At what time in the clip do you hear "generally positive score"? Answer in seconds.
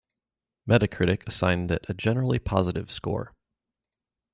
1.93-3.31